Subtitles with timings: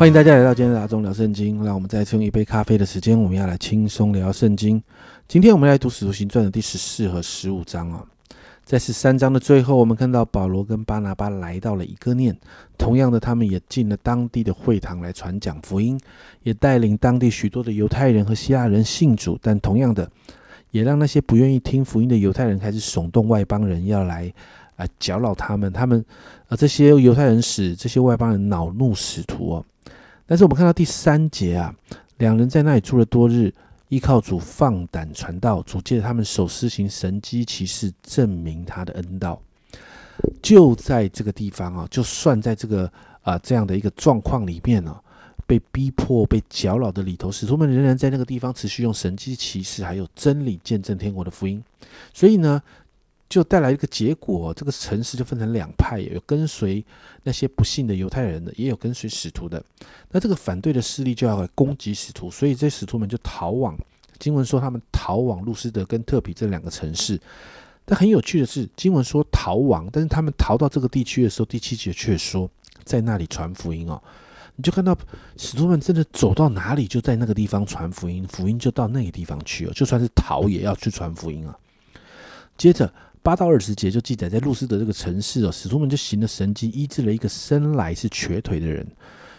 [0.00, 1.62] 欢迎大家来到今天的阿忠聊圣经。
[1.62, 4.82] 让我们再次用一杯咖啡的时间，我们要来轻松聊圣经。
[5.28, 8.02] 今天我们来读《使徒行传》的第十四和十五章啊。
[8.64, 12.34] 在十三章的最后，我们看到保罗跟巴拿巴来到了一个念，
[12.78, 16.00] 同样的，他们也进了当地的会堂来传讲福音，
[16.44, 19.38] 也带领当地许多的犹太人和希腊人信主。
[19.42, 20.10] 但同样的，
[20.70, 24.32] 也让那些不愿意听福音的犹太人开始耸动外邦人要来
[24.80, 25.72] 啊搅扰他们。
[25.72, 26.04] 他们
[26.48, 29.64] 啊，这些犹太人使这些外邦人恼怒使徒哦。
[30.26, 31.74] 但是我们看到第三节啊，
[32.18, 33.52] 两人在那里住了多日，
[33.88, 39.40] 依靠主放胆传道，主借他们手施行神机骑士，证明他的恩道。
[40.40, 42.90] 就在这个地方啊，就算在这个
[43.22, 44.96] 啊这样的一个状况里面呢，
[45.46, 51.62] 被逼迫、被搅扰的里头，使徒们仍然在那个地方持续用神机骑士还有真理见证天国的福音。
[52.12, 52.62] 所以呢。
[53.30, 56.84] 就带来一个结果，这个城市就分成两派，有跟随
[57.22, 59.64] 那些不幸的犹太人的，也有跟随使徒的。
[60.10, 63.78] 那这个反对的势力就要来攻击使徒，所以这使徒们就逃往。
[64.18, 67.18] 经文说他们逃往路斯德跟特比这两个城市。
[67.84, 72.50] 但很有趣的是，经文说逃亡，但是他们逃到这个地区的时候，第七节却说
[72.82, 74.02] 在那里传福音哦。
[74.56, 74.98] 你就看到
[75.36, 79.72] 使徒们真的走到哪里，就在那个地方传福音，福音就到那个地方去哦。
[79.72, 81.56] 就算是逃，也要去传福音啊。
[82.58, 82.92] 接着。
[83.30, 88.84] 八到二十节就记载在路斯德这个城市哦，使徒们就行了神迹，医治了一个生来是瘸腿的人。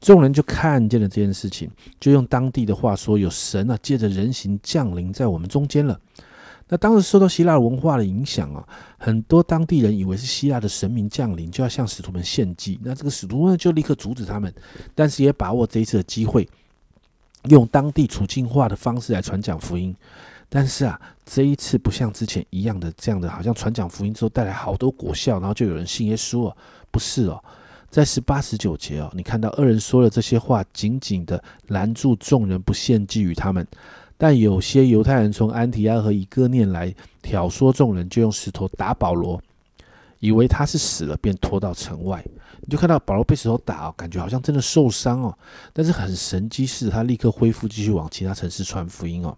[0.00, 6.00] 众人就看见了这件事情，就用当地的话说：“有神啊，借着人形降临在我们中间了。”
[6.66, 12.80] 那当时受到希腊文化的影响啊，很多当地人以为是希腊的神明降临，就要向使徒们献祭。
[12.82, 14.50] 那这个使徒呢，就立刻阻止他们，
[14.94, 16.48] 但是也把握这一次的机会，
[17.50, 19.94] 用当地处境化的方式来传讲福音。
[20.56, 26.56] 但是啊，这一次不像之前一样的这样的，好像传讲福音之后带来好多果效，然后就有人信耶稣哦。
[26.92, 27.42] 不是哦，
[27.90, 33.66] 在十八十九节哦，你看到二人说了这些话，紧紧的拦住众人不献祭于他们。
[34.16, 39.42] 但有些犹太人从安提阿和以哥念来挑唆众人，就用石头打保罗，
[40.20, 42.24] 以为他是死了，便拖到城外。
[42.60, 45.36] 你就看到保罗被石头打哦，感觉好像真的受伤哦，
[45.72, 49.36] 但是很神机是，他立刻恢复，继续往其他城市传福音哦。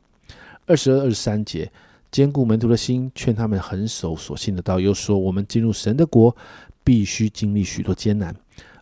[0.67, 1.71] 二十二、二十三节，
[2.11, 4.81] 坚固门徒的心，劝他们恒守所信的道。
[4.81, 6.35] 又说，我们进入神的国，
[6.83, 8.35] 必须经历许多艰难。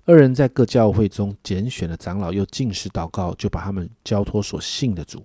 [0.07, 5.23] 二人在各教会中拣选了长老，又进食祷告，就把他们交托所信的主。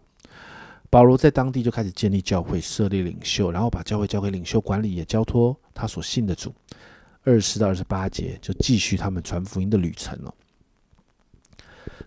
[0.90, 6.54] 保罗在当地就开始建立教会，设立领袖，然后把教会交给领袖管理，也交托他所信的主。
[7.24, 10.34] 二十四到二十八节，就继续他们传福音的旅程了。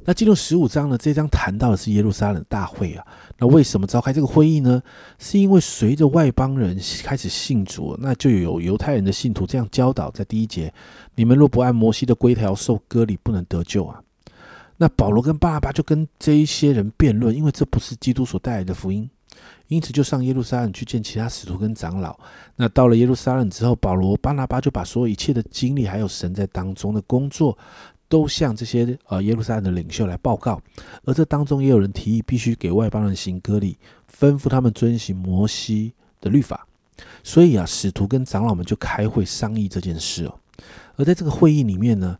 [0.05, 0.99] 那进入十五章呢？
[0.99, 3.07] 这章谈到的是耶路撒冷大会啊。
[3.39, 4.83] 那为什么召开这个会议呢？
[5.19, 10.73] 是因为随着外邦人开始信主，那就有犹太人的信徒这样教导，在第一节：
[11.15, 14.03] 你们若不按摩西的规条受割礼，不能得救啊。
[14.77, 19.09] 那保罗跟巴拉巴就跟这一些人辩论，因为这不是基督所带来的福音，
[19.69, 22.19] 因此就上耶路撒冷去见其他使徒跟长老。
[22.57, 27.57] 那到了耶路撒冷之后，保罗、巴拿巴就把所有一切的经历，还有神在当中的工作。
[28.12, 30.61] 都向这些呃耶路撒冷的领袖来报告，
[31.05, 33.78] 而这当中也有人提议必须给外邦人行割礼，
[34.15, 36.69] 吩咐他们遵行摩西的律法。
[37.25, 40.39] 所以啊，使徒跟长老们就开会商议这件事哦。
[40.97, 42.19] 而在这个会议里面呢，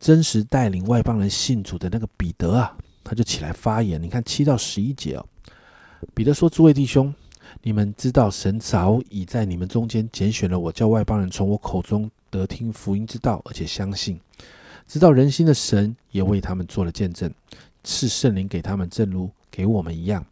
[0.00, 4.02] 真实带领外邦人信主的那个彼得啊，他就起来发言。
[4.02, 5.24] 你看七到十一节哦，
[6.14, 7.14] 彼得说：“诸位弟兄，
[7.62, 14.18] 你们知道神早已在你们中间拣选了我，叫外邦人从我口中得听福音之道，而且相信。”
[14.86, 17.32] 知道人心的神也为他们做了见证，
[17.82, 20.24] 赐圣灵给他们，正如给我们一样。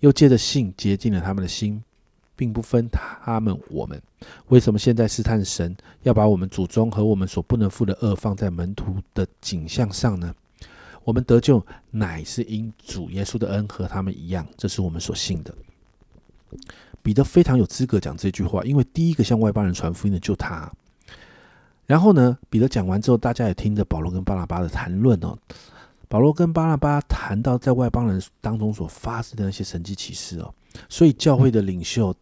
[0.00, 1.82] 又借着信洁净了他们的心，
[2.36, 4.00] 并不分他们我们。
[4.46, 10.34] 为什么现在试探神，要把我们祖宗和我们所不能负的恶放在门徒的景象上呢？
[11.04, 15.52] 我们得救乃是因主耶稣的恩和他们一样，这是我们所信的。
[17.02, 20.70] 彼得非常有资格讲这句话，因为第一个向外邦人传福音的就他。
[21.88, 25.34] 然后呢，彼得讲完之后，大家也听着保罗跟巴拿巴的谈论哦。
[26.06, 30.52] 保罗跟巴拿巴谈到在外邦人当中所发生的那些神迹奇事哦，
[30.90, 32.14] 所以教会的领袖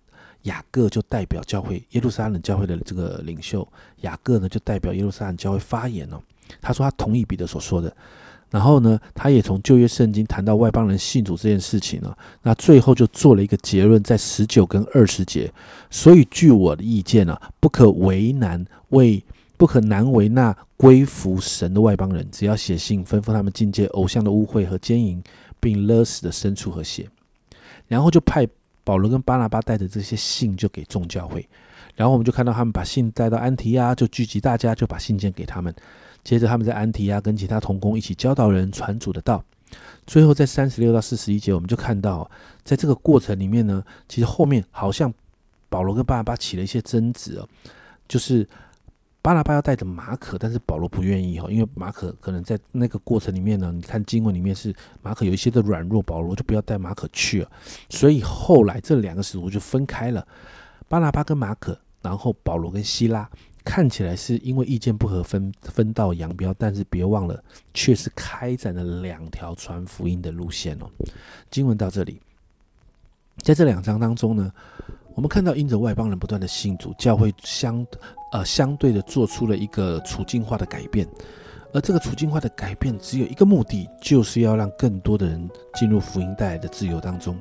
[0.43, 3.67] 雅各就代表教会耶路撒冷教会的这个领袖
[4.03, 6.23] 雅各呢，就代表耶路撒冷教会发言哦。
[6.63, 7.93] 他说他同意彼得所说的，
[8.51, 15.53] 然后呢，他也从旧约圣经谈到外邦人信主这件事情呢，那最后就做了一个结论，在十九跟二十节。
[15.91, 19.21] 所以据我的意见呢，不可为难为。
[19.57, 25.23] 不可难为那归服神的外邦人，只要写信吩咐他们境界偶像的污秽和奸淫，
[25.61, 27.09] 并勒死的牲畜和血，
[27.89, 28.47] 然后就派
[28.85, 31.49] 保罗跟巴拿巴带着这些信就给众教会，
[31.95, 35.75] 然后我们就看到他们把信带到安提亚，就聚集大家，就把信件给他们。
[36.23, 39.45] 接着他们在安提亚跟其他同工一起教导人传主的道。
[40.07, 42.29] 最后在三十六到四十一节，我们就看到，
[42.65, 45.13] 在这个过程里面呢，其实后面好像
[45.69, 47.49] 保罗跟巴拿巴起了一些争执哦，
[48.07, 48.47] 就是
[49.27, 57.51] 巴拿巴要带着马可，但是保罗不愿意哈，因为马可可能在那个过程里面呢，你看经文里面是马可有一些的软弱，保罗就不要带马可去了，
[57.91, 60.25] 所以后来这两个使徒就分开了，
[60.87, 63.29] 巴拿巴跟马可，然后保罗跟希拉。
[63.65, 67.43] 看起来是因为意见不合分分道扬镳，但是别忘了，
[67.75, 70.89] 却是开展了两条传福音的路线哦。
[71.51, 72.21] 经文到这里，
[73.39, 74.53] 在这两章当中呢，
[75.17, 77.85] 我们看到因着外邦人不断的信主，教会相
[78.33, 81.07] 呃相对的做出了一个处境化的改变，
[81.73, 87.39] 而这个处境化的改变只有一个目的，就是要让更多的人进入福音带来的自由当中，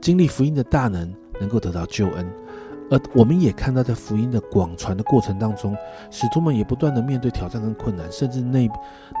[0.00, 2.26] 经历福音的大能，能够得到救恩。
[2.90, 5.76] 而我们也看到，在福音的广传的过程当中，
[6.10, 8.66] 使徒们也不断的面对挑战跟困难，甚至内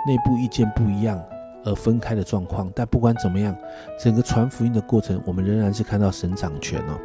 [0.06, 1.22] 内部意见不一样
[1.66, 2.72] 而分开的状况。
[2.74, 3.54] 但不管怎么样，
[4.02, 6.98] 整个传福音的过程，我们仍然是看到神掌权哦。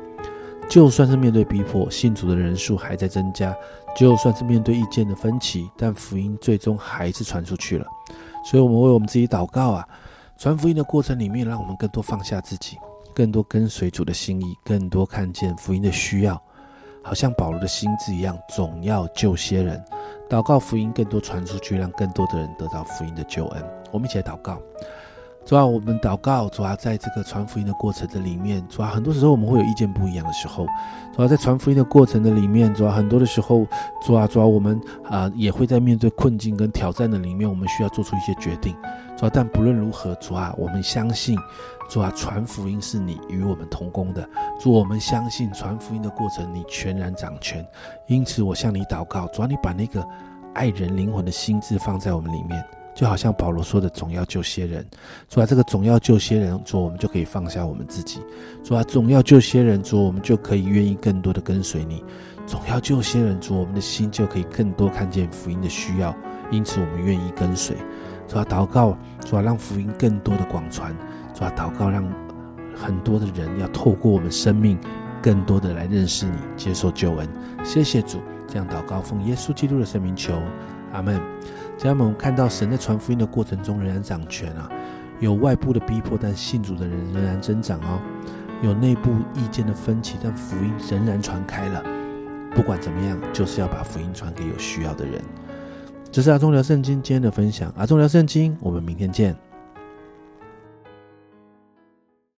[0.69, 3.53] 就算是面对逼迫，信主的人数还在增加；
[3.95, 7.85] 就算是面对意见的分歧，但福音最终还是传出去了。
[8.43, 9.87] 所以，我们为我们自己祷告啊！
[10.37, 12.77] 传福音的过程里面，让我们更多放下自己，
[13.13, 16.41] 更多跟随主的心意，更多看见福音的需要。
[17.03, 19.83] 好像保罗的心智一样，总要救些人，
[20.29, 23.63] 祷告福音更多传出去，让更多的人得到福音的救恩。
[23.91, 24.57] 我们一起来祷告，
[25.45, 30.65] 主要我们祷告，主要在这个传福音的过程的里面，主要很多时候我们会有意见不一样的时候，
[31.13, 33.65] 主要在传福音的过程的里面，主要很多的时候，
[34.01, 38.75] 主要主要我们啊也会在面对困境跟挑战的里面，我们需要做出一些决定。
[39.17, 41.37] 主要但不论如何，主啊，我们相信。
[41.89, 44.27] 主啊，传福音是你与我们同工的。
[44.59, 47.63] 主，我们相信传福音的过程，你全然掌权。
[48.07, 50.03] 因此，我向你祷告，主啊，你把那个
[50.53, 52.63] 爱人灵魂的心智放在我们里面，
[52.95, 54.85] 就好像保罗说的，总要救些人。
[55.27, 58.19] 主啊，这个总要救些人，主，我们就可以放下我们自己。
[58.63, 62.03] 主啊，总要救些人，主，我们就可以愿意更多的跟随你。
[62.45, 66.15] 总要救些人，主，我们的心就可以更多看见福音的需要。
[66.51, 67.75] 因此，我们愿意跟随。
[68.27, 70.95] 主啊，祷告，主啊，让福音更多的广传。
[71.33, 72.05] 主啊，祷告，让
[72.75, 74.77] 很多的人要透过我们生命，
[75.21, 77.27] 更多的来认识你，接受救恩。
[77.63, 80.33] 谢谢主，这样祷告，奉耶稣基督的圣名求，
[80.91, 81.19] 阿门。
[81.83, 84.71] 家人们，我们看到神在传福音的过程中仍然掌权啊，
[85.19, 87.99] 有外部的逼迫，但信主的人仍然增长哦；
[88.61, 91.83] 有内部意见的分歧，但福音仍然传开了。
[92.55, 95.21] 不管怎么样，就是要把福音传给有需要的人。
[96.09, 99.35] 这是阿忠聊圣经今天的分享，阿忠聊圣经，我们明天见。